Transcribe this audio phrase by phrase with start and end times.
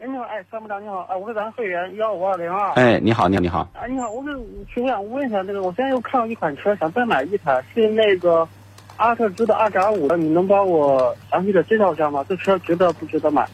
[0.00, 4.28] 哎，你好，哎，参谋长你好，哎，我是咱会员幺五二零二，哎，你好，你好，你好，哎，你好，我是
[4.72, 8.48] 请我想问一下，那个我现在又看到一款车，想再买一台，是那个
[8.96, 12.24] 阿特兹的二点五的，你能帮我详细的介绍一下吗？
[12.28, 13.44] 这车值得不值得买？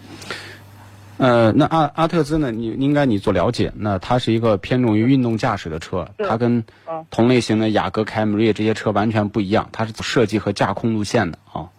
[1.16, 2.52] 呃，那阿阿特兹呢？
[2.52, 6.62] 你应该你做了解，那它是一个偏重于运动驾驶的车，它跟
[7.08, 11.70] 同类型的雅阁、凯美瑞这些车完全不一样，它是设计和驾控路线的啊。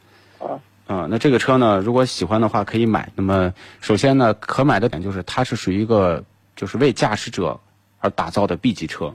[0.88, 1.06] 啊。
[1.06, 3.12] 嗯，那这个车呢，如果喜欢的话可以买。
[3.16, 6.24] 那么，首先呢，可买的点就是它是属于一个
[6.56, 7.60] 就是为驾驶者
[8.00, 9.14] 而打造的 B 级车。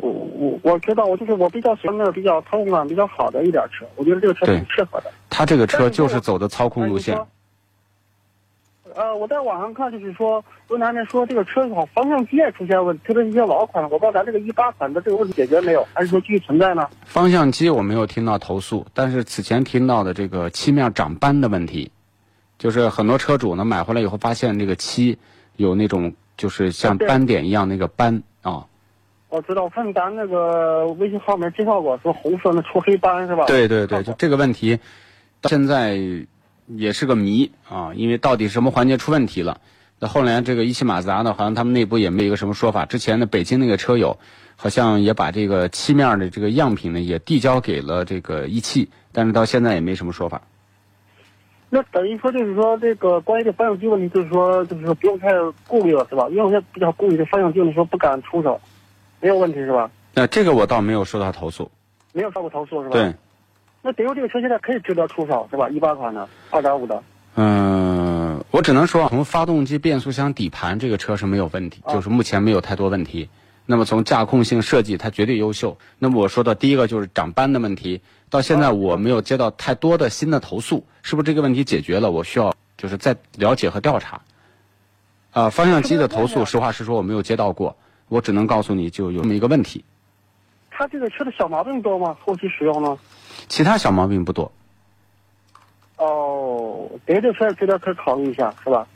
[0.00, 5.10] 我我我知道，我就是我比较喜欢那种比较操控感比较好的一点车，我觉得这个车挺适合的。
[5.30, 7.18] 它这个车就是走的操控路线。
[8.98, 16.90] 呃，我在网上看，就是说，论坛上说这个车好方向机也出现问题，特别是一些老款的，我不知道咱这个一八款的这个问题解决没有，还是说继续存在呢？
[17.04, 21.92] 方向机我没有听到投诉，但是此前听到的这个漆面长斑的问题，
[22.58, 25.16] 就是很多车主呢买回来以后发现这个漆
[25.54, 28.66] 有那种就是像斑点一样那个斑啊。
[29.28, 33.44] 我知道，我看咱那个微信号里面介绍过，说红色那出黑斑是吧？
[33.46, 34.76] 对对对，就这个问题，
[35.40, 35.96] 到现在。
[36.68, 39.60] 也是个谜啊，因为到底什么环节出问题了？
[39.98, 42.84] 那后来这个一汽马自达呢，好像他们内部也没有一个什么说法。
[42.84, 44.18] 之前的北京那个车友，
[44.54, 50.42] 好像也把这个漆面的这个样品呢，也递交给了这个一汽，但是到现在也没什么说法。
[51.70, 55.28] 那等于说就是说，这个关于这方向机问题，就是说，就是说不用太
[55.66, 56.28] 顾虑了，是吧？
[56.30, 58.60] 因为我现在比较顾虑这方向机，你说不敢出手，
[59.20, 59.90] 没有问题是吧？
[60.14, 61.70] 那这个我倒没有收到投诉，
[62.12, 62.92] 没有收过投诉是吧？
[62.92, 63.12] 对。
[63.82, 65.68] 那德州这个车现在可以值得出手是吧？
[65.68, 67.02] 一八款的，二点五的。
[67.36, 73.28] 嗯，我只能说从发动机、变速箱、底盘这个车是没有问题，就是目前没有太多问题。
[73.64, 75.76] 那么从驾控性设计，它绝对优秀。
[75.98, 78.00] 那么我说的第一个就是长斑的问题，
[78.30, 82.10] 到现在我没有接到太多的新的投诉，是不是这个问题解决了？
[82.10, 84.20] 我需要就是再了解和调查。
[85.32, 87.76] 啊，方向机的投诉，实话实说我没有接到过，
[88.08, 89.84] 我只能告诉你就有这么一个问题。
[90.70, 92.16] 它这个车的小毛病多吗？
[92.24, 92.98] 后期使用呢？
[93.46, 94.50] 其他小毛病不多。
[95.96, 98.86] 哦，别的车值得可考虑一下，是吧？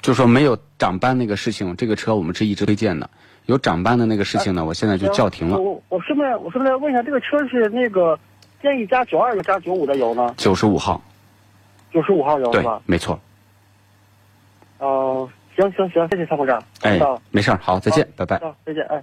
[0.00, 3.10] 就说没有长斑那个事情，这个车我们是一直推荐的。
[3.46, 5.58] 有长斑的那个事情呢，我现在就叫停了。
[5.58, 8.18] 我我顺便我顺便问一下，这个车是那个
[8.62, 10.34] 建议加九二加九五的油呢？
[10.36, 11.02] 九十五号。
[11.90, 12.80] 九十五号油对吧？
[12.84, 13.18] 没错。
[14.78, 16.62] 哦，行行行，谢谢参谋长。
[16.82, 17.00] 哎，
[17.30, 18.38] 没事儿，好，再见，拜拜。
[18.64, 19.02] 再见，哎。